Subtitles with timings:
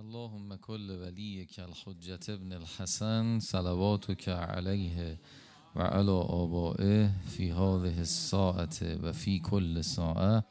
[0.00, 5.18] اللهم كل وليك الحجة ابن الحسن صلواتك عليه
[5.76, 10.44] وعلى آبائه في هذه الساعة وفي كل ساعة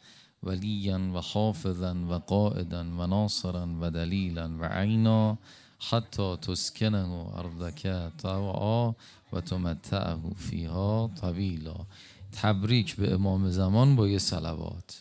[0.43, 5.38] وليا وحافظا وقائدا وناصرا ودليلا وعينا
[5.79, 8.93] حتى تسكنه أرضك طوعا
[9.31, 11.86] وتمتعه فيها طويلا
[12.41, 14.91] تبریک به امام زمان با صلوات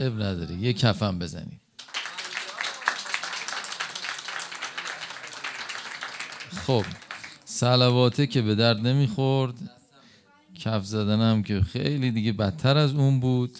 [0.00, 1.60] اب نداره یه کفن بزنید
[6.66, 6.84] خب
[7.44, 9.54] سلواته که به درد نمی‌خورد.
[10.54, 13.58] کف زدنم که خیلی دیگه بدتر از اون بود.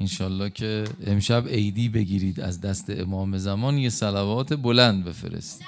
[0.00, 2.40] انشالله که امشب عیدی بگیرید.
[2.40, 5.62] از دست امام زمان یه سلوات بلند بفرست.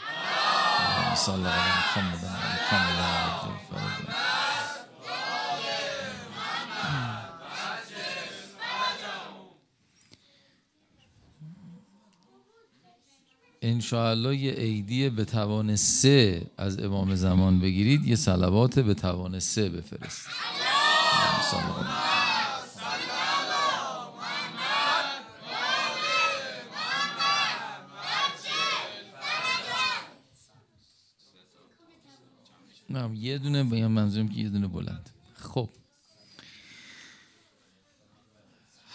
[13.74, 19.68] انشاءالله یه عیدی به توان سه از امام زمان بگیرید یه سلوات به توان سه
[19.68, 20.26] بفرست
[32.90, 35.10] نه یه دونه به منظورم که یه دونه بلند.
[35.34, 35.68] خب.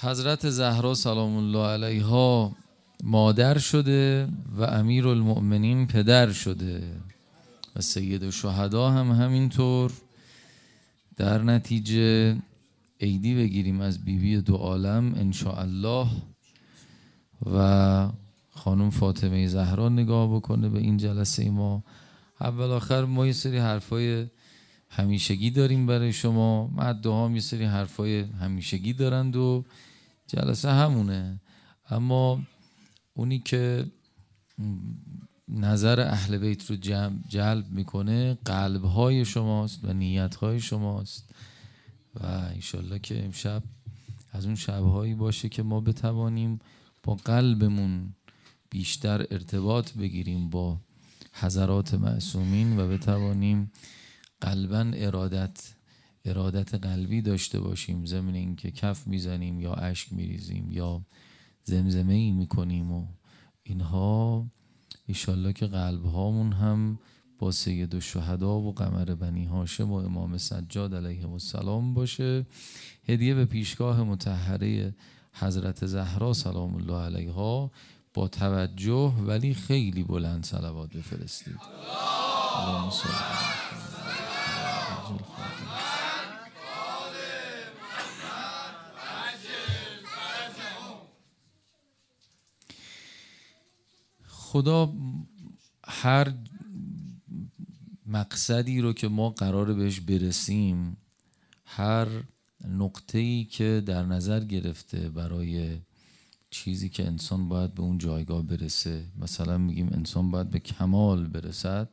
[0.01, 2.55] حضرت زهرا سلام الله علیها
[3.03, 7.01] مادر شده و امیر المؤمنین پدر شده
[7.75, 9.91] و سید و شهدا هم همینطور.
[11.17, 12.37] در نتیجه
[13.01, 16.07] عیدی بگیریم از بیبی بی دو عالم الله
[17.45, 18.09] و
[18.49, 21.83] خانم فاطمه زهرا نگاه بکنه به این جلسه ما.
[22.41, 24.27] اول آخر ما یه سری حرفای
[24.89, 26.67] همیشگی داریم برای شما.
[26.67, 29.65] مده هم یه سری حرفای همیشگی دارند و
[30.27, 31.39] جلسه همونه.
[31.89, 32.39] اما
[33.19, 33.85] اونی که
[35.47, 36.75] نظر اهل بیت رو
[37.27, 41.29] جلب می‌کنه قلب های شماست و نیت های شماست.
[42.15, 43.63] و انشالله که امشب
[44.31, 46.59] از اون شبهایی باشه که ما بتوانیم
[47.03, 48.13] با قلبمون
[48.69, 50.79] بیشتر ارتباط بگیریم با
[51.33, 53.71] حضرات معصومین و بتوانیم
[54.41, 55.73] قلبا ارادت
[56.25, 58.05] ارادت قلبی داشته باشیم.
[58.05, 61.01] زمین اینکه کف می‌زنیم یا اشک میریزیم یا
[61.63, 63.07] زمزمه ای می‌کنیم و
[63.63, 64.47] اینها
[65.05, 66.99] ایشالله که قلب هامون هم
[67.39, 72.45] با سید و شهدا و قمر بنی هاشم و امام سجاد علیه السلام باشه.
[73.07, 74.95] هدیه به پیشگاه متحره
[75.33, 77.71] حضرت زهرا سلام الله علیها
[78.13, 81.59] با توجه ولی خیلی بلند صلوات بفرستید.
[94.49, 94.93] خدا
[95.83, 96.33] هر
[98.05, 100.97] مقصدی رو که ما قرار بهش برسیم
[101.65, 102.07] هر
[102.67, 105.77] نقطه ای که در نظر گرفته برای
[106.51, 111.89] چیزی که انسان باید به اون جایگاه برسه مثلا میگیم انسان باید به کمال برسد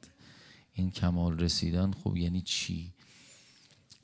[0.73, 2.93] این کمال رسیدن خب یعنی چی؟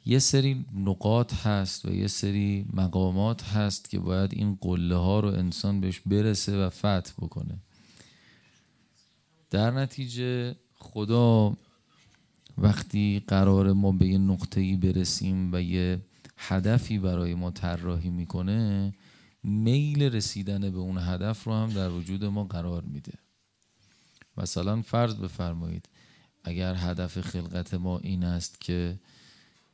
[0.07, 5.29] یه سری نقاط هست و یه سری مقامات هست که باید این قله ها رو
[5.29, 7.59] انسان بهش برسه و فتح بکنه.
[9.53, 11.57] در نتیجه خدا
[12.59, 16.03] وقتی قرار ما به یه نقطه‌ای برسیم و یه
[16.37, 18.93] هدفی برای ما طراحی می‌کنه
[19.43, 23.13] میل رسیدن به اون هدف رو هم در وجود ما قرار میده.
[24.37, 25.89] مثلا فرض بفرمایید
[26.45, 29.01] اگر هدف خلقت ما این است که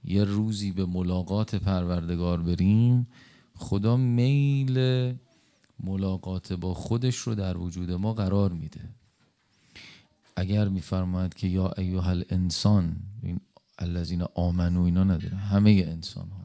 [0.05, 3.07] یه روزی به ملاقات پروردگار بریم
[3.55, 5.15] خدا میل
[5.81, 8.98] ملاقات با خودش رو در وجود ما قرار میده.
[10.39, 13.41] اگر میفرماید که یا ایها الانسان این
[13.79, 16.45] الذین آمنو اینا نداره همه انسان ها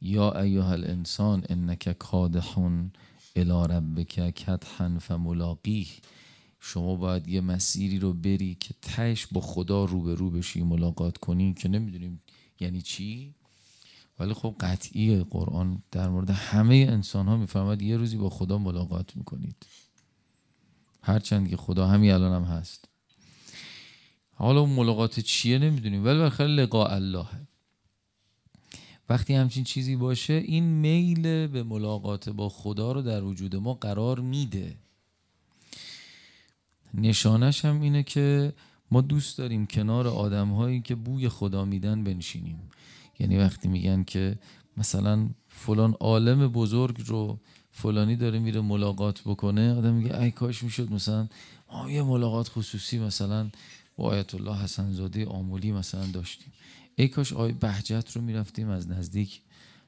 [0.00, 2.92] یا ایها الانسان انک کادحون
[3.36, 5.86] الی ربک کدحا فملاقیه.
[6.60, 11.68] شما باید یه مسیری رو بری که تش با خدا روبرو بشی ملاقات کنی که
[11.68, 12.22] نمی‌دونیم
[12.60, 13.34] یعنی چی.
[14.18, 19.16] ولی خب قطعی قرآن در مورد همه انسان ها میفرماید یه روزی با خدا ملاقات
[19.16, 19.66] می‌کنید.
[21.02, 22.89] هرچند که خدا همین الان هم هست.
[24.40, 26.04] حالا اون ملاقات چیه نمی‌دونیم.
[26.04, 27.26] ولی بالاخره لقاء الله.
[29.08, 34.20] وقتی همچین چیزی باشه این میل به ملاقات با خدا رو در وجود ما قرار
[34.20, 34.76] میده.
[36.94, 38.52] نشانش هم اینه که
[38.90, 42.58] ما دوست داریم کنار آدم هایی که بوی خدا میدن بنشینیم.
[43.18, 44.38] یعنی وقتی میگن که
[44.76, 47.38] مثلا فلان عالم بزرگ رو
[47.72, 51.28] فلانی داره میره ملاقات بکنه آدم میگه ای کاش می‌شد مثلا
[51.72, 53.50] ما یه ملاقات خصوصی مثلا
[54.00, 56.52] با آیت الله حسن زاده آمولی مثلا داشتیم.
[56.96, 59.42] ای کاش آی بهجت رو می‌رفتیم از نزدیک.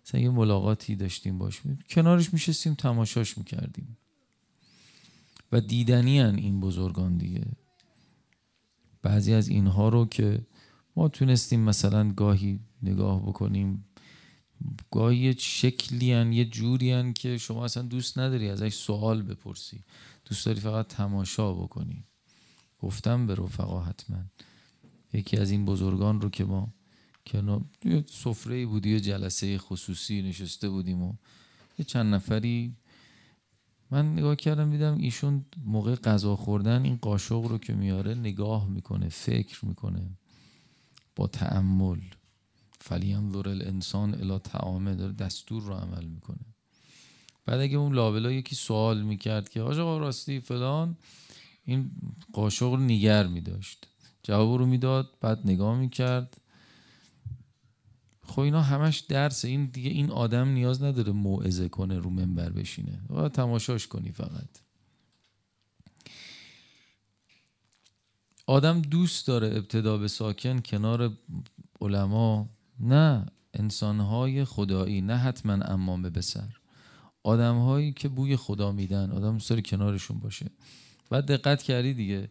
[0.04, 1.60] مثلا یه ملاقاتی داشتیم باش.
[1.90, 3.96] کنارش میشستیم تماشاش می‌کردیم.
[5.52, 7.46] و دیدنی این بزرگان دیگه.
[9.02, 10.46] بعضی از اینها رو که
[10.96, 13.84] ما تونستیم مثلا گاهی نگاه بکنیم.
[14.90, 19.84] گاهی یه شکلی هن، یه جوری هن که شما اصلا دوست نداری ازش سوال بپرسی.
[20.24, 22.04] دوست داری فقط تماشا بکنی.
[22.82, 24.24] گفتم به رفقا حتما.
[25.12, 26.72] یکی از این بزرگان رو که ما
[27.26, 31.14] کنار یه سفره بودی یه جلسه خصوصی نشسته بودیم و
[31.78, 32.76] یه چند نفری
[33.90, 39.08] من نگاه کردم دیدم ایشون موقع غذا خوردن این قاشق رو که میاره نگاه می‌کنه
[39.08, 40.10] فکر می‌کنه
[41.16, 42.00] با تعمل
[42.80, 46.46] فلینظر الانسان الی تعامه داره دستور رو عمل می‌کنه.
[47.46, 50.96] بعد اگه اون لابلا یکی سوال می‌کرد که آقا راستی فلان
[51.64, 51.90] این
[52.32, 53.86] قاشق رو نگر میداشت
[54.22, 56.36] جواب رو می‌داد بعد نگاه می‌کرد
[58.22, 63.00] خب اینا همش درسه این دیگه این آدم نیاز نداره موعظه کنه رو منبر بشینه.
[63.08, 64.48] باید تماشاش کنی فقط.
[68.46, 71.18] آدم دوست داره ابتدا به ساکن کنار
[71.80, 72.48] علما.
[72.80, 76.56] نه انسانهای خدایی نه حتما امامه به سر.
[77.22, 79.10] آدمهایی که بوی خدا میدن.
[79.10, 80.50] آدم دوست داره کنارشون باشه.
[81.12, 82.30] بعد دقت کردی دیگه.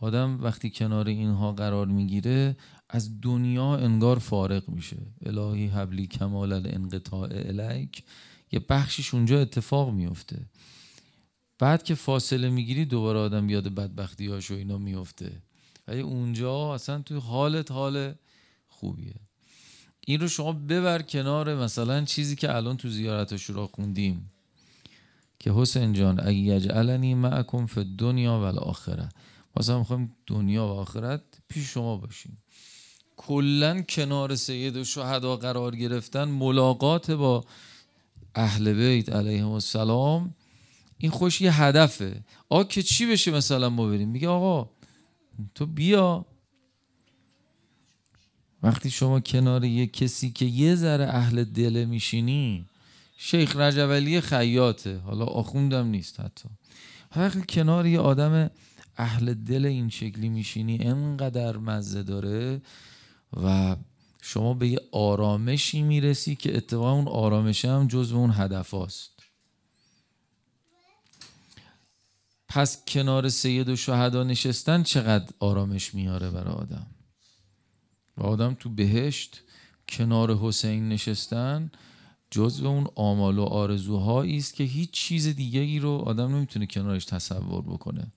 [0.00, 2.56] آدم وقتی کنار اینها قرار می‌گیره
[2.88, 4.96] از دنیا انگار فارغ میشه.
[5.26, 8.02] الهی حبلی کمال الانقطاع الیک.
[8.52, 10.46] یه بخشش اونجا اتفاق میفته
[11.58, 15.42] بعد که فاصله می‌گیری دوباره آدم یاد بدبختی هاش و اینا میفته
[15.88, 18.14] ولی اونجا اصلا توی حالت حال
[18.68, 19.14] خوبیه.
[20.06, 24.30] این رو شما ببر کنار مثلا چیزی که الان تو زیارت شورا خوندیم.
[25.38, 29.08] که حسین جان اگه یجعلنی معکم فی دنیا و الاخره
[29.56, 32.38] واسه می‌خوایم دنیا و آخرت پیش شما باشیم.
[33.16, 37.44] کلا کنار سید و شهدا قرار گرفتن ملاقات با
[38.34, 40.34] اهل بیت علیهم السلام
[40.98, 42.24] این خوش یه هدفه.
[42.48, 44.70] آقا که چی بشه مثلا ما بریم؟ میگه آقا
[45.54, 46.26] تو بیا.
[48.62, 52.66] وقتی شما کنار یه کسی که یه ذره اهل دل میشینی
[53.20, 56.48] شیخ رجب خیاته حالا آخوندم نیست حتی.
[57.16, 58.50] وقتی کنار یه آدم
[58.96, 62.62] اهل دل این شکلی میشینی انقدر مزه داره
[63.42, 63.76] و
[64.22, 69.10] شما به یه آرامشی می‌رسی که اتفاقا اون آرامش هم جزو اون هدف هاست.
[72.48, 76.86] پس کنار سید و شهدا نشستن چقدر آرامش میاره برای آدم؟
[78.16, 79.42] و آدم تو بهشت
[79.88, 81.70] کنار حسین نشستن
[82.30, 87.62] جزو اون آمال و آرزوهایی است که هیچ چیز دیگری رو آدم نمی‌تونه کنارش تصور
[87.62, 88.12] بکنه.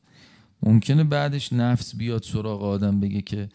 [0.63, 3.49] ممکنه بعدش نفس بیاد سراغ آدم بگه که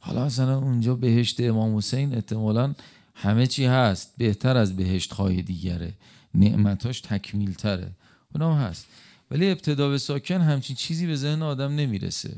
[0.00, 2.74] حالا مثلا اونجا بهشت امام حسین احتمالا
[3.14, 5.94] همه چی هست بهتر از بهشت های دیگره.
[6.34, 7.92] نعمتاش تکمیل تره
[8.34, 8.86] اونام هست.
[9.30, 12.36] ولی ابتدا به ساکن همچین چیزی به ذهن آدم نمی‌رسه.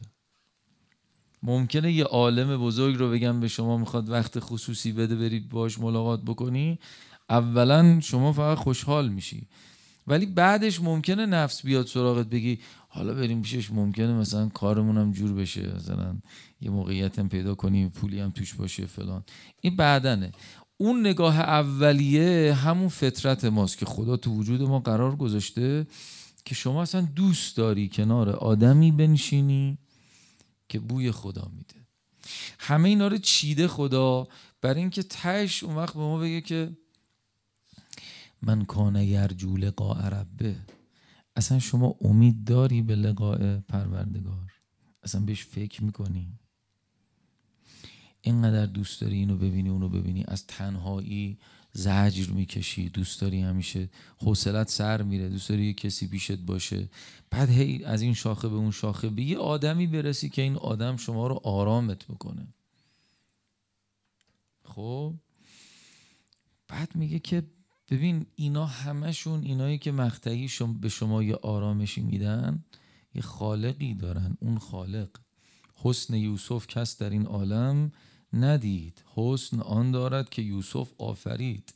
[1.42, 6.22] ممکنه یه عالم بزرگ رو بگم به شما می‌خواد وقت خصوصی بده برید باش ملاقات
[6.22, 6.78] بکنی.
[7.30, 9.48] اولا شما فقط خوشحال میشی.
[10.06, 15.32] ولی بعدش ممکنه نفس بیاد سراغت بگی حالا بریم پیشش ممکنه مثلا کارمون هم جور
[15.32, 16.18] بشه مثلا
[16.60, 19.24] یه موقعیت هم پیدا کنیم پولی هم توش باشه فلان.
[19.60, 20.32] این بعدنه.
[20.76, 25.86] اون نگاه اولیه همون فطرت ماست که خدا تو وجود ما قرار گذاشته
[26.44, 29.78] که شما اصلا دوست داری کنار آدمی بنشینی
[30.68, 31.86] که بوی خدا میده.
[32.58, 34.28] همه اینا رو چیده خدا
[34.60, 36.76] برای اینکه تش اون وقت به ما بگه که
[38.46, 40.56] من کانه یرجو لقاء ربه.
[41.36, 44.52] اصلا شما امید داری به لقاء پروردگار؟
[45.02, 46.38] اصلا بهش فکر می‌کنی؟
[48.20, 51.38] اینقدر دوست داری اینو ببینی اونو ببینی از تنهایی
[51.72, 52.88] زجر می‌کشی.
[52.88, 55.28] دوست داری همیشه حوصلت سر میره.
[55.28, 56.90] دوست داری یه کسی پیشت باشه.
[57.30, 60.96] بعد هی از این شاخه به اون شاخه به یه آدمی برسی که این آدم
[60.96, 62.54] شما رو آرامت بکنه.
[64.64, 65.14] خب؟
[66.68, 67.42] بعد میگه که
[67.88, 72.64] ببین اینا همشون اینایی که مقطعی شما به شما یه آرامشی میدن
[73.14, 75.08] یه خالقی دارن اون خالق.
[75.74, 77.92] حسن یوسف کس در این عالم
[78.32, 79.04] ندید.
[79.14, 81.74] حسن آن دارد که یوسف آفرید.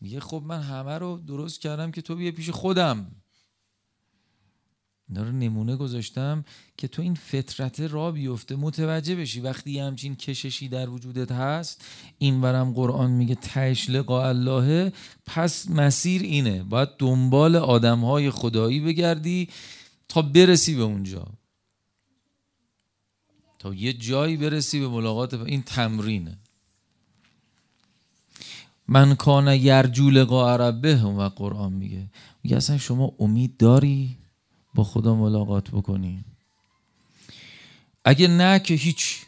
[0.00, 3.23] میگه خب من همه رو درست کردم که تو بیا پیش خودم.
[5.08, 6.44] اینا رو نمونه گذاشتم
[6.76, 8.56] که تو این فطرت را بیفته.
[8.56, 11.84] متوجه بشی وقتی همچین کششی در وجودت هست
[12.18, 14.92] این ورم قرآن میگه تش لقا الله.
[15.26, 16.62] پس مسیر اینه.
[16.62, 19.48] باید دنبال آدمهای خدایی بگردی
[20.08, 21.26] تا برسی به اونجا.
[23.58, 26.38] تا یه جایی برسی به ملاقات این تمرینه.
[28.88, 32.10] من کان یرجو لقاء ربه و قرآن میگه.
[32.42, 34.16] میگه اصلا شما امید داری؟
[34.74, 36.24] با خدا ملاقات بکنی.
[38.04, 39.20] اگه نه که هیچ.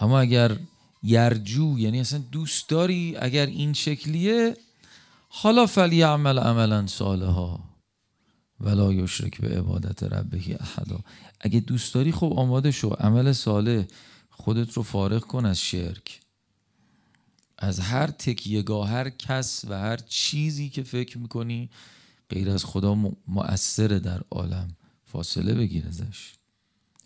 [0.00, 0.56] اما اگر
[1.02, 4.56] یرجو یعنی اصلا دوست داری اگر این شکلیه
[5.28, 7.58] حالا عمل عملا صالحا.
[8.60, 11.00] ولا یشرک به عبادت ربه احدا.
[11.40, 12.88] اگه دوست داری خب آماده شو.
[12.88, 13.84] عمل صالح
[14.30, 16.20] خودت رو فارغ کن از شرک.
[17.58, 21.70] از هر تکیهگاه هر کس و هر چیزی که فکر می‌کنی
[22.34, 22.94] غیر از خدا
[23.28, 24.68] مؤثره در عالم.
[25.04, 26.32] فاصله بگیر ازش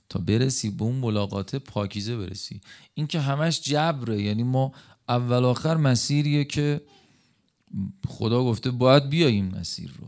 [0.09, 2.61] تا برسی به اون ملاقات پاکیزه برسی.
[2.95, 4.23] این که همش جبره.
[4.23, 4.73] یعنی ما
[5.09, 6.81] اول آخر مسیریه که
[8.07, 10.07] خدا گفته باید بیاییم مسیر رو.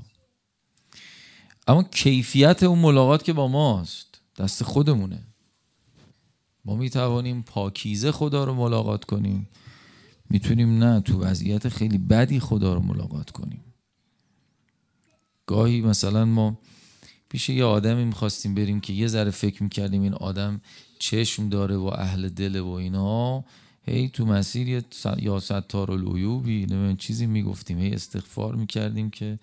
[1.66, 5.22] اما کیفیت اون ملاقات که با ماست دست خودمونه.
[6.64, 9.48] ما می توانیم پاکیزه خدا رو ملاقات کنیم.
[10.30, 13.69] می‌تونیم نه تو وضعیت خیلی بدی خدا رو ملاقات کنیم.
[15.50, 16.58] گاهی مثلا ما
[17.28, 20.60] پیش یه آدمی می‌خواستیم بریم که یه ذره فکر می‌کردیم این آدم
[20.98, 23.44] چشم داره و اهل دل و اینا.
[23.82, 24.84] هی تو مسیر
[25.18, 27.78] یا ستار العیوبی نمیم چیزی می‌گفتیم.
[27.78, 29.38] هی استغفار می‌کردیم که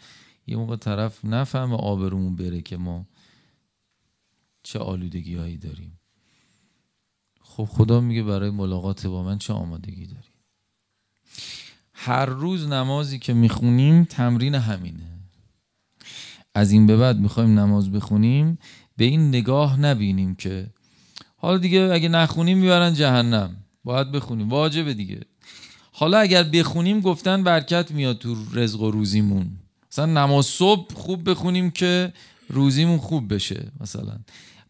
[0.47, 3.05] یه موقع طرف نفهم آبرومون بره که ما
[4.63, 5.99] چه آلودگی هایی داریم.
[7.41, 10.27] خب خدا میگه برای ملاقات با من چه آمادگی داری
[11.93, 15.16] هر روز نمازی که می‌خونیم تمرین همینه.
[16.57, 18.57] از این به بعد می‌خوایم نماز بخونیم
[18.97, 20.67] به این نگاه نبینیم که.
[21.37, 23.55] حالا دیگه اگه نخونیم می‌برن جهنم.
[23.83, 24.49] باید بخونیم.
[24.49, 25.19] واجبه دیگه.
[25.91, 29.51] حالا اگر بخونیم گفتن برکت میاد تو رزق و روزیمون.
[29.91, 32.13] مثلا نماز صبح خوب بخونیم که
[32.49, 34.19] روزیمون خوب بشه مثلا.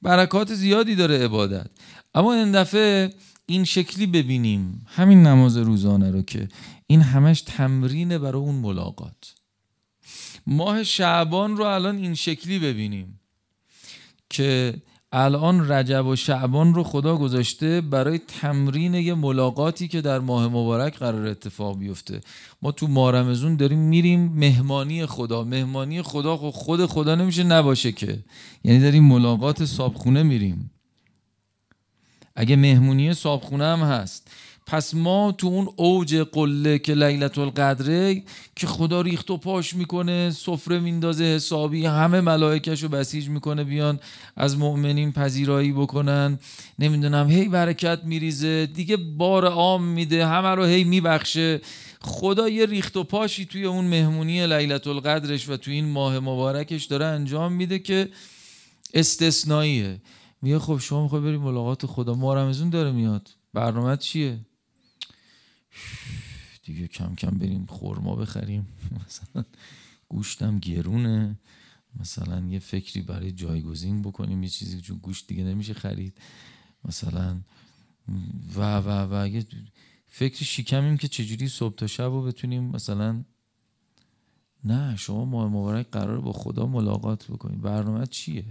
[0.01, 1.67] برکات زیادی داره عبادت.
[2.15, 3.09] اما این دفعه
[3.45, 4.85] این شکلی ببینیم.
[4.87, 6.47] همین نماز روزانه رو که.
[6.87, 9.36] این همش تمرینه برای اون ملاقات.
[10.47, 13.19] ماه شعبان رو الان این شکلی ببینیم
[14.29, 14.73] که
[15.11, 20.97] الان رجب و شعبان رو خدا گذاشته برای تمرین یه ملاقاتی که در ماه مبارک
[20.97, 22.21] قرار اتفاق بیفته.
[22.61, 25.43] ما تو مارمزون داریم میریم مهمانی خدا.
[25.43, 28.19] مهمانی خدا خود, خدا نمیشه نباشه که.
[28.63, 30.71] یعنی داریم ملاقات صابخونه میریم.
[32.35, 34.31] اگه مهمونی صابخونه هم هست.
[34.67, 38.23] پس ما تو اون اوج قله که لیلت القدره
[38.55, 43.99] که خدا ریخت و پاش می‌کنه سفره میندازه حسابی همه ملائکش رو بسیج می‌کنه بیان
[44.35, 46.39] از مؤمنین پذیرایی بکنن.
[46.79, 51.61] نمی‌دونم هی برکت میریزه دیگه بار عام میده همه رو هی میبخشه.
[52.01, 56.85] خدا یه ریخت و پاشی توی اون مهمونی لیلت القدرش و توی این ماه مبارکش
[56.85, 58.09] داره انجام میده که
[58.93, 60.01] استثنائیه.
[60.41, 63.29] میگه خب شما می‌خوای بری ملاقات خدا؟ ما داره میاد.
[63.53, 64.37] برنامه چیه؟
[66.63, 68.67] دیگه کم کم بریم خورما بخریم.
[69.05, 69.43] مثلا
[70.09, 71.39] گوشتم گرونه.
[71.99, 76.17] مثلا یه فکری برای جایگزین بکنیم یه چیزی چون گوشت دیگه نمیشه خرید.
[76.85, 77.41] مثلا
[78.55, 79.45] و و و یه
[80.05, 83.23] فکر شیکمیم که چجوری صبح تا شب رو بتونیم مثلا
[84.63, 87.61] نه شما ماه مبارک قرار با خدا ملاقات بکنید.
[87.61, 88.45] برنامه چیه؟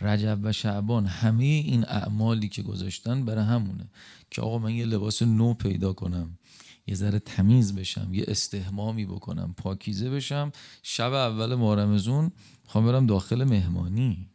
[0.00, 3.90] رجب و شعبان همه این اعمالی که گذاشتن برای همونه
[4.30, 6.38] که آقا من یه لباس نو پیدا کنم
[6.86, 12.30] یه ذره تمیز بشم یه استهمامی بکنم پاکیزه بشم شب اول مارمزون
[12.66, 14.28] خوام برم داخل مهمانی.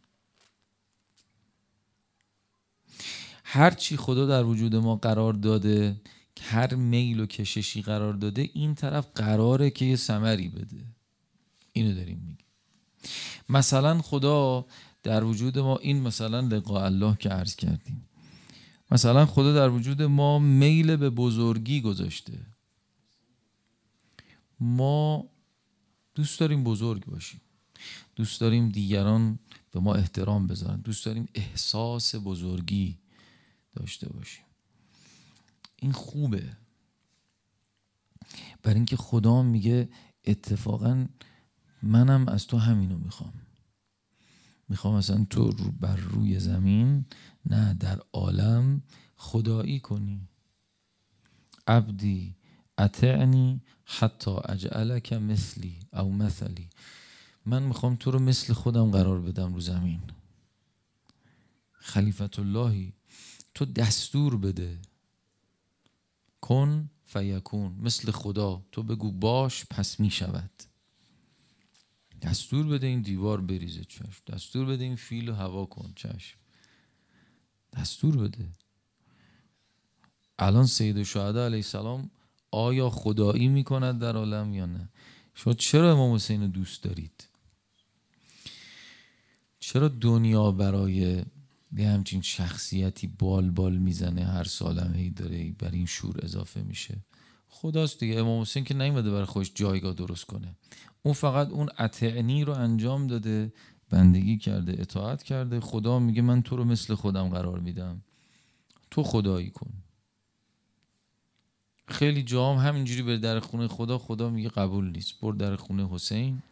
[3.44, 6.00] هر چی خدا در وجود ما قرار داده
[6.40, 10.84] هر میل و کششی قرار داده این طرف قراره که یه سمری بده.
[11.72, 12.46] اینو داریم میگیم.
[13.48, 14.66] مثلا خدا
[15.02, 18.08] در وجود ما این مثلا لقاء الله که عرض کردیم.
[18.90, 22.46] مثلا خدا در وجود ما میل به بزرگی گذاشته.
[24.60, 25.26] ما
[26.14, 27.40] دوست داریم بزرگ باشیم.
[28.16, 29.38] دوست داریم دیگران
[29.70, 30.80] به ما احترام بذارن.
[30.80, 32.98] دوست داریم احساس بزرگی
[33.76, 34.44] داشته باشیم.
[35.76, 36.56] این خوبه.
[38.62, 39.88] برای اینکه خدا میگه
[40.24, 41.06] اتفاقا
[41.82, 43.32] منم از تو همینو می‌خوام.
[44.72, 47.04] می‌خوام مثلا تو بر روی زمین
[47.46, 48.82] نه در عالم
[49.16, 50.28] خدایی کنی.
[51.66, 52.36] عبدی
[52.78, 56.70] اطعنی حتی اجعلک مثلی او مثلی.
[57.46, 60.00] من می‌خوام تو رو مثل خودم قرار بدم رو زمین.
[61.72, 62.92] خلیفت اللهی
[63.54, 64.78] تو دستور بده.
[66.40, 68.62] کن فیکون مثل خدا.
[68.72, 70.50] تو بگو باش پس می‌شود.
[72.22, 74.22] دستور بده این دیوار بریزه چشم.
[74.26, 76.38] دستور بده این فیل و هوا کن چشم.
[77.76, 78.48] دستور بده.
[80.38, 82.10] الان سید شهده علیه السلام
[82.50, 84.88] آیا خدایی می‌کند در عالم یا نه؟
[85.34, 87.28] شما چرا امام حسین دوست دارید؟
[89.60, 91.24] چرا دنیا برای
[91.76, 96.98] یه همچین شخصیتی بال بال می‌زنه؟ هر سالم هی داره بر این شور اضافه میشه.
[97.48, 100.56] خداست دیگه امام حسین که نیومده برای خودش جایگاه درست کنه.
[101.02, 103.52] اون فقط اون اطعنی رو انجام داده
[103.90, 105.60] بندگی کرده اطاعت کرده.
[105.60, 108.02] خدا میگه من تو رو مثل خودم قرار میدم.
[108.90, 109.72] تو خدایی کن.
[111.88, 115.20] خیلی جام همینجوری به در خونه خدا خدا میگه قبول نیست.
[115.20, 116.42] بر در خونه حسین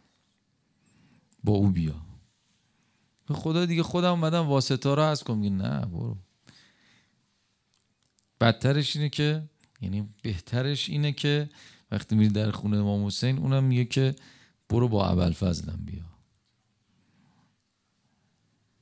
[1.43, 1.95] با او بیا.
[3.31, 5.37] خدا دیگه خودم اومدم واسطه رو از کن.
[5.37, 6.17] میگه نه برو.
[8.41, 9.43] بدترش اینه که
[9.81, 11.49] یعنی بهترش اینه که
[11.91, 14.15] وقتی میری در خونه امام حسین اونم میگه که
[14.71, 16.03] برو با اول فضلم بیا.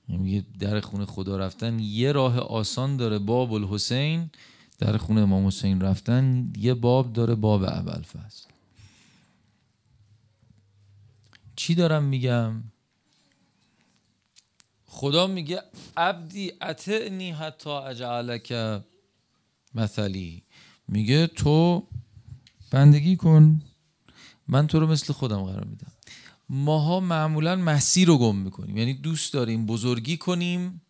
[0.10, 4.29] یعنی در خونه خدا رفتن یه راه آسان داره باب الحسین
[4.79, 8.48] در خونه امام حسین رفتن یه باب داره باب اول فصل
[11.55, 12.63] چی دارم میگم؟
[14.86, 15.62] خدا میگه
[15.98, 18.81] عبدی اتعنی حتی اجعلک
[19.75, 20.43] مثلی.
[20.88, 21.88] میگه تو
[22.72, 23.62] بندگی کن.
[24.50, 25.91] من تو رو مثل خودم قرار میدم.
[26.50, 28.77] ماها معمولا مسیر رو گم می‌کنیم.
[28.77, 30.82] یعنی دوست داریم بزرگی کنیم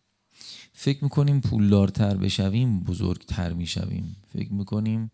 [0.74, 4.16] فکر می‌کنیم پولدارتر بشویم بزرگتر می‌شویم.
[4.34, 5.12] فکر می‌کنیم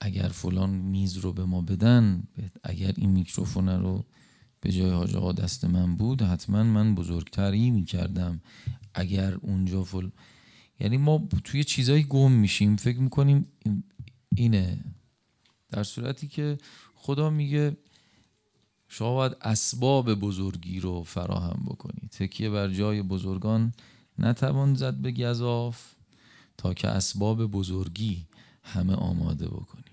[0.00, 2.22] اگر فلان میز رو به ما بدن
[2.64, 4.04] اگر این میکروفون رو
[4.60, 8.40] به جای حاج آقا دست من بود حتما من بزرگتری می‌کردم.
[8.94, 10.08] اگر اونجا فل
[10.80, 12.76] یعنی ما توی چیزایی گم میشیم.
[12.76, 13.46] فکر می‌کنیم
[14.36, 14.84] اینه.
[15.70, 16.58] در صورتی که
[17.02, 17.76] خدا میگه
[18.88, 23.72] شما باید اسباب بزرگی رو فراهم بکنی تکیه بر جای بزرگان
[24.18, 25.80] نتوان زد به گذاف
[26.58, 28.26] تا که اسباب بزرگی
[28.62, 29.84] همه آماده بکنی.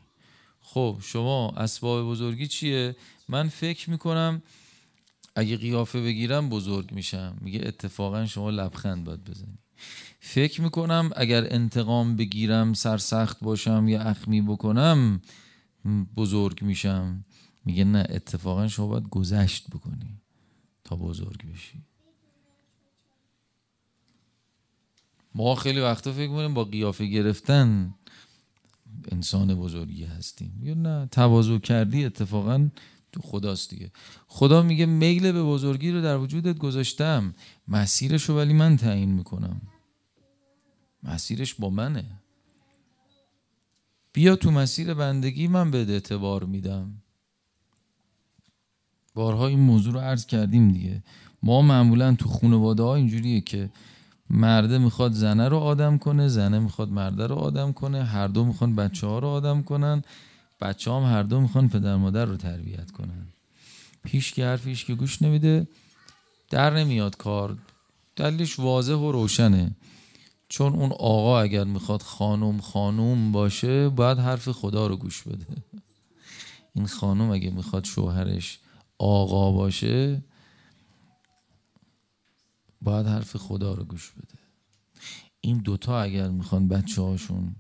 [0.62, 2.96] خب شما اسباب بزرگی چیه؟
[3.30, 4.42] من فکر می‌کنم
[5.36, 7.38] اگه قیافه بگیرم بزرگ میشم.
[7.42, 9.58] میگه اتفاقا شما لبخند باید بزنی.
[10.20, 15.22] فکر می‌کنم اگر انتقام بگیرم سرسخت باشم یا اخمی بکنم
[16.16, 17.26] بزرگ میشم.
[17.66, 20.22] میگه نه اتفاقا شما باید گذشت بکنی
[20.84, 21.82] تا بزرگ بشی.
[25.36, 27.96] ما خیلی وقتا فکر کنیم با قیافه گرفتن
[29.12, 30.60] انسان بزرگی هستیم.
[30.62, 32.70] یا نه تواضع کردی اتفاقا
[33.12, 33.92] تو خداست دیگه.
[34.28, 37.36] خدا میگه میل به بزرگی رو در وجودت گذاشتم.
[37.68, 39.62] مسیرش رو ولی من تعیین می‌کنم.
[41.04, 42.06] مسیرش با منه.
[44.18, 47.02] بیا تو مسیر بندگی من به اعتبار میدم.
[49.16, 51.04] بارها این موضوع رو عرض کردیم دیگه.
[51.44, 53.70] ما معمولا تو خانواده ها اینجوریه که
[54.30, 58.76] مرده می‌خواد زنه رو آدم کنه زنه می‌خواد مرده رو آدم کنه هر دو می‌خوان
[58.76, 60.02] بچه ها رو آدم کنن
[60.62, 63.28] بچه هم هر دو می‌خوان پدر مادر رو تربیت کنن.
[64.04, 65.68] پیش که حرفیش که گوش نمیده
[66.50, 67.58] در نمیاد کار.
[68.16, 69.76] دلیلش واضح و روشنه.
[70.50, 75.46] چون اون آقا اگر می‌خواد خانم خانوم باشه باید حرف خدا رو گوش بده.
[76.74, 78.60] این خانم اگه می‌خواد شوهرش
[78.98, 80.24] آقا باشه
[82.82, 84.40] باید حرف خدا رو گوش بده.
[85.42, 87.56] این دوتا اگر می‌خوان بچه هاشون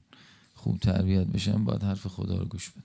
[0.55, 2.83] خوب تربیت بشن باید حرف خدا رو گوش بده.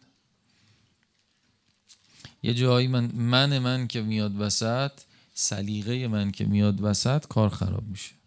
[2.42, 4.92] یه جایی من من من که میاد وسط
[5.34, 8.21] سلیقه من که میاد وسط کار خراب میشه.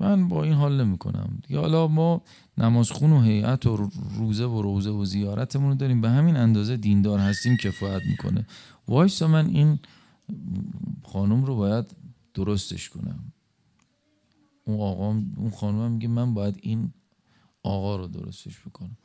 [0.00, 2.22] من با این حال نمی کنم دیگه حالا ما
[2.58, 6.00] نمازخون و هیئت و روزه و روزه و زیارتمون رو داریم.
[6.00, 8.46] به همین اندازه دیندار هستیم کفایت می‌کنه.
[8.88, 9.78] وایسا من این
[11.04, 11.84] خانم رو باید
[12.34, 13.32] درستش کنم.
[14.64, 16.92] اون آقا اون خانم میگه من باید این
[17.62, 18.96] آقا رو درستش بکنم.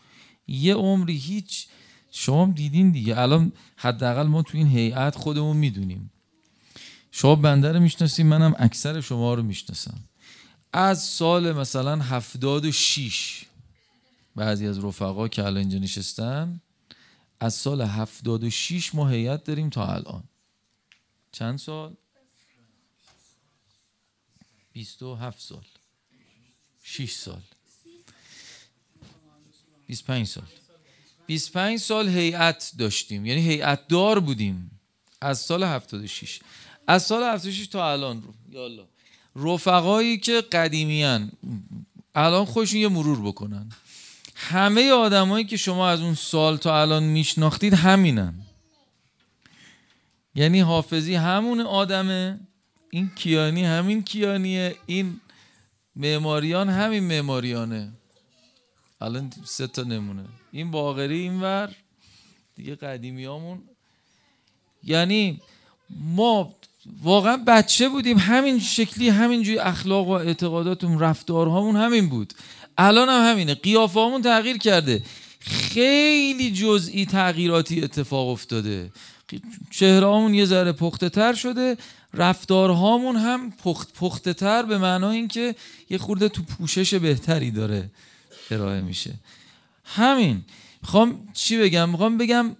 [0.47, 1.67] یه عمری هیچ
[2.11, 3.19] شما دیدین دیگه.
[3.19, 6.11] الان حداقل ما تو این هیئت خودمون می‌دونیم.
[7.11, 9.97] شما بنده رو می‌شناسیم منم اکثر شما رو می‌شناسم.
[10.73, 13.45] از سال مثلا هفتاد و شیش
[14.35, 16.61] بعضی از رفقا که الان اینجا نشستن
[17.39, 20.23] از سال هفتاد و شیش ما هیئت داریم تا الان.
[21.31, 21.95] چند سال؟
[24.73, 25.65] بیست و هفت سال.
[26.83, 27.41] شیش سال.
[29.87, 30.43] بیست پنج سال.
[31.27, 33.25] 25 سال هیئت داشتیم.
[33.25, 34.79] یعنی هیئت دار بودیم.
[35.21, 36.39] از سال 76
[36.87, 38.33] از سال 76 تا الان رو.
[38.49, 38.87] یالا.
[39.43, 41.31] رفقایی که قدیمیان
[42.15, 43.69] الان خوشون یه مرور بکنن.
[44.35, 48.33] همه آدمایی که شما از اون سال تا الان میشناختید همینن.
[50.35, 52.39] یعنی حافظی همون آدمه
[52.89, 55.21] این کیانی همین کیانیه این
[55.95, 57.91] معماریان همین معماریانه.
[59.01, 60.25] الان سه تا نمونه.
[60.51, 61.75] این باغری اینور
[62.55, 63.63] دیگه قدیمیامون.
[64.83, 65.41] یعنی
[66.15, 66.55] ما
[67.03, 72.33] واقعا بچه بودیم همین شکلی همینجوری اخلاق و اعتقاداتون رفتارهامون همین بود.
[72.77, 75.03] الان هم همینه قیافهامون تغییر کرده.
[75.39, 78.91] خیلی جزئی تغییراتی اتفاق افتاده.
[79.71, 81.77] چهرهامون یه ذره پخته تر شده
[82.13, 85.55] رفتارهامون هم پخت پخته تر به معنای اینکه
[85.89, 87.89] یه خورده تو پوشش بهتری داره
[88.51, 89.13] ارائه میشه.
[89.85, 90.41] همین.
[90.81, 92.55] می‌خوام چی بگم؟ می‌خوام بگم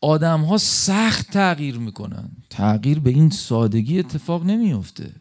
[0.00, 2.30] آدم ها سخت تغییر می‌کنن.
[2.50, 5.12] تغییر به این سادگی اتفاق نمیفته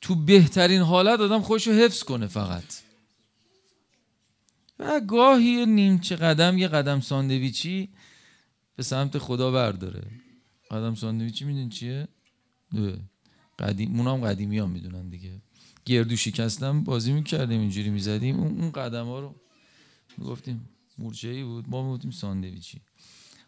[0.00, 2.64] تو بهترین حالت آدم خودش رو حفظ کنه فقط.
[4.78, 7.88] و گاهی نیمچه قدم یه قدم ساندویچی
[8.76, 10.02] به سمت خدا برداره.
[10.70, 12.08] قدم ساندویچی میدون چیه؟
[13.58, 15.40] قدیم اونام قدیمی ها می‌دونن دیگه.
[15.84, 18.40] گردو شکستم بازی می‌کردیم اینجوری می‌زدیم.
[18.40, 19.34] اون قدم ها رو
[20.18, 22.80] می‌گفتیم مورچه ای بود ما می‌گفتیم ساندویچی.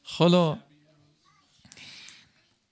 [0.02, 0.58] حالا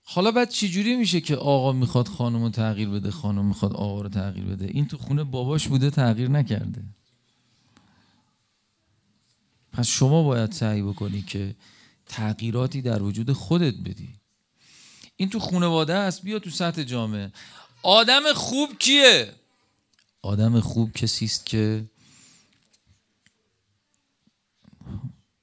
[0.05, 4.09] حالا بعد چجوری میشه که آقا می‌خواد خانم رو تغییر بده خانم می‌خواد آقا رو
[4.09, 6.83] تغییر بده؟ این تو خونه باباش بوده تغییر نکرده.
[9.73, 11.57] پس شما باید سعی بکنی که
[12.07, 14.15] تغییراتی در وجود خودت بدی.
[15.17, 17.33] این تو خانواده است بیا تو سطح جامعه.
[17.83, 19.35] آدم خوب کیه؟
[20.23, 21.85] آدم خوب کسی است که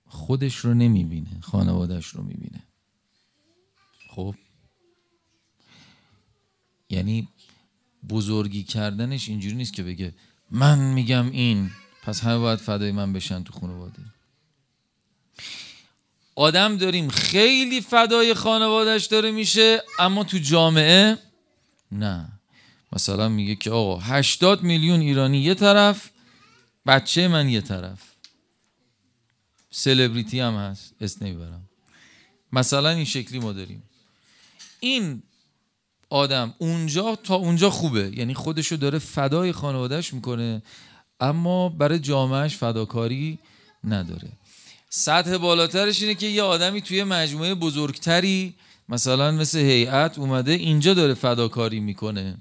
[0.09, 2.63] خودش رو نمی‌بینه خانوادهش رو می‌بینه.
[4.09, 4.35] خب؟
[6.89, 7.27] یعنی
[8.09, 10.13] بزرگی کردنش اینجوری نیست که بگه
[10.51, 11.71] من میگم این
[12.03, 14.01] پس همه باید فدای من بشن تو خانواده.
[16.35, 21.17] آدم داریم خیلی فدای خانوادهش داره میشه اما تو جامعه
[21.91, 22.39] نه.
[22.93, 26.09] مثلا میگه که آقا 80 میلیون ایرانی یه طرف
[26.85, 28.15] بچه من یه طرف.
[29.71, 31.69] سلبریتی هم هست اسم نمی‌برم.
[32.53, 33.83] مثلا این شکلی ما داریم.
[34.79, 35.23] این
[36.09, 38.11] آدم اونجا تا اونجا خوبه.
[38.17, 40.61] یعنی خودشو داره فدای خانوادهش می‌کنه
[41.19, 43.39] اما برای جامعهش فداکاری
[43.83, 44.31] نداره.
[44.89, 48.53] سطح بالاترش اینه که یه آدمی توی مجموعه بزرگتری
[48.89, 52.37] مثلا مثل هیئت اومده اینجا داره فداکاری می‌کنه.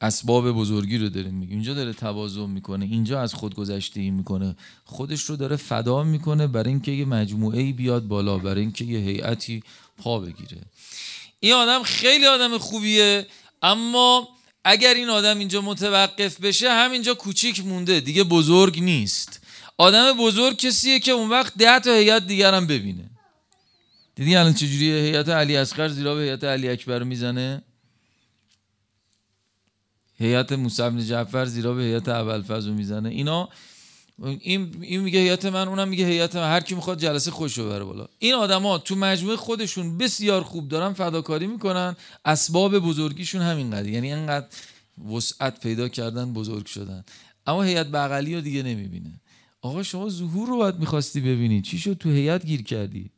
[0.00, 4.56] اسباب بزرگی رو داره میگه اینجا داره تواضع می‌کنه اینجا از خودگذشتگی می‌کنه.
[4.84, 9.62] خودش رو داره فدا می‌کنه برای اینکه یه مجموعه بیاد بالا برای اینکه یه هیئتی
[9.98, 10.60] پا بگیره.
[11.40, 13.26] این آدم خیلی آدم خوبیه
[13.62, 14.28] اما
[14.64, 18.00] اگر این آدم اینجا متوقف بشه همینجا کوچیک مونده.
[18.00, 19.40] دیگه بزرگ نیست.
[19.78, 23.10] آدم بزرگ کسیه که اون وقت ده تا هیئت دیگر هم ببینه.
[24.14, 27.62] دیدی الان چجوری هیئت علی اصغر زیرا به هیئت علی اکبر می‌زنه؟
[30.20, 33.08] هیئت موسی جعفر زیرا به هیئت ابوالفضل می‌زنه.
[33.08, 33.48] اینا
[34.40, 36.48] این این میگه هیئت من اونم میگه هیئت من.
[36.48, 38.08] هر کی می‌خواد جلسه خوش رو بره بالا.
[38.18, 41.96] این آدما تو مجموعه خودشون بسیار خوب دارن فداکاری می‌کنن.
[42.24, 44.46] اسباب بزرگیشون همین قدر یعنی انقدر
[45.12, 47.04] وسعت پیدا کردن بزرگ شدن.
[47.46, 49.20] اما هیئت بغلی رو دیگه نمی‌بینه.
[49.62, 51.62] آقا شما ظهور رو باید می‌خواستی ببینی.
[51.62, 53.10] چی شد؟ تو هیئت گیر کردی.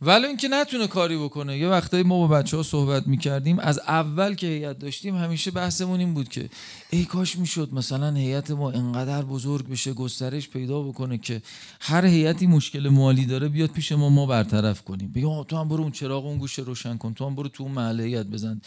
[0.00, 1.58] ولی اینکه نتونه کاری بکنه.
[1.58, 6.00] یه وقتایی ما با بچه ها صحبت می‌کردیم از اول که هیئت داشتیم همیشه بحثمون
[6.00, 6.50] این بود که
[6.90, 11.42] ای کاش می‌شد مثلا هیئت ما انقدر بزرگ بشه گسترش پیدا بکنه که
[11.80, 15.12] هر هیئتی مشکل مالی داره بیاد پیش ما ما برطرف کنیم.
[15.12, 17.72] بگم تو هم برو اون چراغ اون گوشه روشن کن تو هم برو تو اون
[17.72, 18.60] محله هیئت بزن.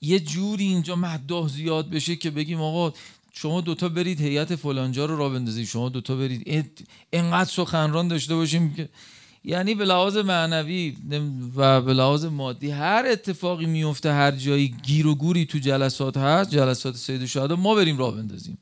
[0.00, 2.92] یه جوری اینجا مداح زیاد بشه که بگیم آقا
[3.32, 6.88] شما دوتا برید هیئت فلانجا رو را بندازید شما دوتا برید.
[7.12, 8.88] انقدر سخنران داشته باشیم که
[9.48, 10.96] یعنی به لحاظ معنوی
[11.56, 16.50] و به لحاظ مادی هر اتفاقی میفته هر جایی گیر و گوری تو جلسات هست
[16.50, 18.58] جلسات سید شهدا ما بریم راه بندازیم.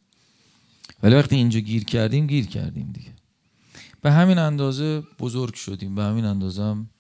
[1.02, 3.12] ولی وقتی اینجا گیر کردیم گیر کردیم دیگه.
[4.02, 6.90] به همین اندازه بزرگ شدیم به همین اندازه هم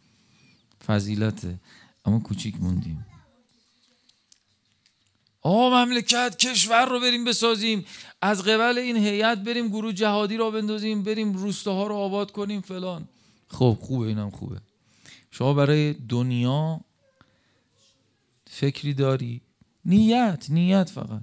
[0.86, 1.60] فضیلته.
[2.04, 3.06] اما کوچیک موندیم.
[5.42, 7.84] آه مملکت کشور رو بریم بسازیم.
[8.22, 13.08] از قبل این هیئت بریم گروه جهادی را بندازیم بریم روستاها رو آباد کنیم فلان.
[13.54, 14.60] خب خوبه اینم خوبه.
[15.30, 16.80] شما برای دنیا
[18.46, 19.40] فکری داری؟
[19.84, 21.22] نیت نیت فقط.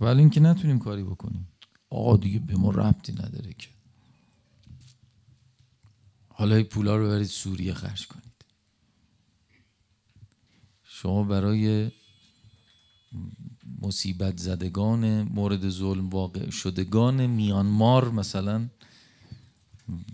[0.00, 1.48] ولی اینکه نتونیم کاری بکنیم.
[1.90, 3.68] آقا دیگه به ما ربطی نداره که.
[6.28, 8.44] حالا این پولا رو برید سوریه خرج کنید.
[10.84, 11.90] شما برای
[13.80, 18.68] مصیبت زدگان مورد ظلم واقع شدگان میانمار مثلا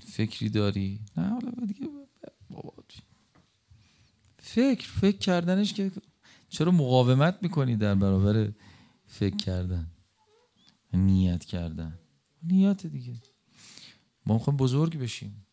[0.07, 1.87] فکری داری؟ نه حالا دیگه
[4.39, 5.91] فکر فکر کردنش که
[6.49, 8.53] چرا مقاومت می‌کنی در برابر
[9.07, 9.91] فکر کردن؟
[10.93, 11.99] نیت کردن.
[12.43, 13.23] نیت دیگه.
[14.27, 15.47] ما می‌خوایم بزرگ بشیم.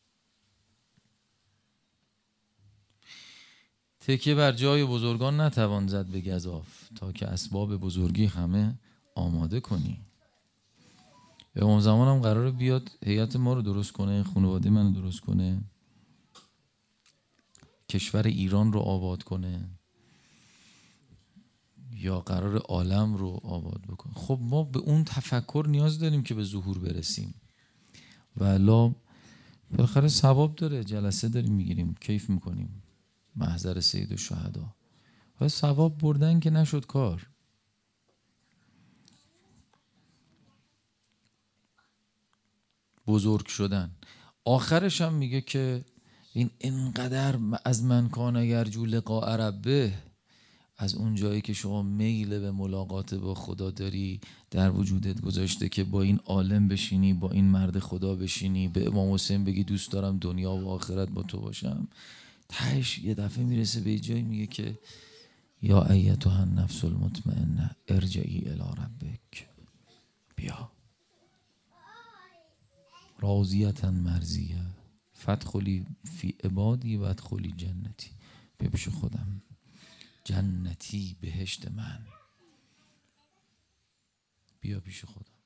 [3.99, 8.80] تکیه بر جای بزرگان نتوان زد به گذاف تا که اسباب بزرگی همه
[9.15, 10.06] آماده کنی.
[11.65, 15.61] اون زمان هم قرار بیاد هیئت ما رو درست کنه خانواده من رو درست کنه
[17.89, 19.69] کشور ایران رو آباد کنه
[21.91, 24.13] یا قرار عالم رو آباد بکنه.
[24.13, 27.33] خب ما به اون تفکر نیاز داریم که به ظهور برسیم.
[28.37, 28.95] و الا
[29.71, 32.83] بالاخره ثواب داره جلسه داریم می‌گیریم کیف می‌کنیم.
[33.35, 34.75] محضر سید و شهدا.
[35.41, 37.29] و ثواب بردن که نشد کار.
[43.07, 43.91] بزرگ شدن.
[44.45, 45.85] آخرش هم میگه که
[46.33, 49.93] این انقدر از من کان یرجو لقاء ربه
[50.77, 55.83] از اون جایی که شما میل به ملاقات با خدا داری در وجودت گذاشته که
[55.83, 60.17] با این عالم بشینی با این مرد خدا بشینی به امام حسین بگی دوست دارم
[60.17, 61.87] دنیا و آخرت با تو باشم.
[62.49, 64.79] تهش یه دفعه می‌رسه به جایی میگه که
[65.61, 69.47] یا ایتها النفس المطمئنه ارجعی الی ربک.
[70.35, 70.76] بیا.
[73.19, 74.65] راضیتا مرزیه
[75.17, 78.12] فتخلی فی عبادی و ادخلی جنتی.
[78.58, 79.41] بیا پیش خودم.
[80.23, 82.06] جنتی بهشت من.
[84.62, 85.39] بیا پیش خودم.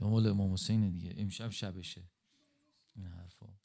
[0.00, 1.14] یا مال امام حسین دیگه.
[1.16, 2.02] امشب شبشه.
[2.96, 3.59] این حرفا.